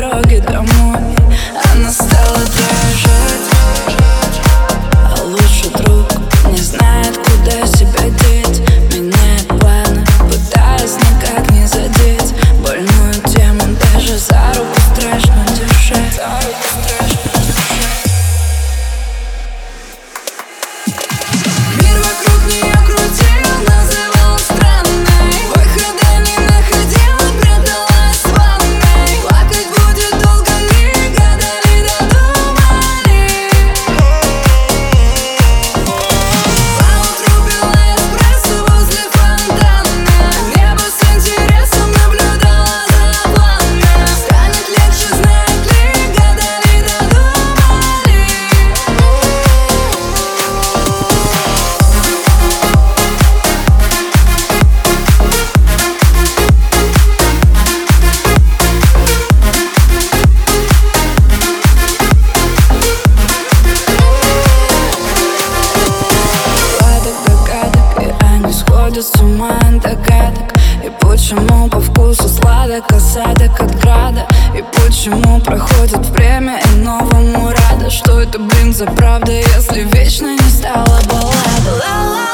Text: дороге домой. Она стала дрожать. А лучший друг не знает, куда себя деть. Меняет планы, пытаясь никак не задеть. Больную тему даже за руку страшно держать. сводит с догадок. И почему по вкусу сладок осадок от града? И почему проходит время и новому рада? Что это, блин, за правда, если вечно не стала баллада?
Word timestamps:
дороге 0.00 0.40
домой. 0.40 1.16
Она 1.72 1.90
стала 1.90 2.38
дрожать. 2.38 3.46
А 5.16 5.22
лучший 5.24 5.70
друг 5.70 6.06
не 6.52 6.58
знает, 6.58 7.16
куда 7.16 7.66
себя 7.66 8.04
деть. 8.04 8.60
Меняет 8.94 9.48
планы, 9.48 10.04
пытаясь 10.30 10.96
никак 10.96 11.50
не 11.50 11.66
задеть. 11.66 12.34
Больную 12.64 13.14
тему 13.26 13.76
даже 13.92 14.18
за 14.18 14.52
руку 14.54 14.80
страшно 14.94 15.44
держать. 15.56 16.20
сводит 69.02 69.04
с 69.04 69.80
догадок. 69.80 70.52
И 70.84 70.90
почему 71.00 71.68
по 71.68 71.80
вкусу 71.80 72.28
сладок 72.28 72.90
осадок 72.92 73.60
от 73.60 73.74
града? 73.80 74.26
И 74.56 74.62
почему 74.72 75.40
проходит 75.40 76.04
время 76.10 76.60
и 76.64 76.78
новому 76.78 77.50
рада? 77.50 77.90
Что 77.90 78.20
это, 78.20 78.38
блин, 78.38 78.72
за 78.72 78.86
правда, 78.86 79.32
если 79.32 79.84
вечно 79.92 80.34
не 80.34 80.50
стала 80.50 81.00
баллада? 81.08 82.27